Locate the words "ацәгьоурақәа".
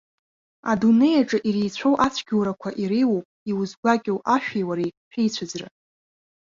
2.05-2.69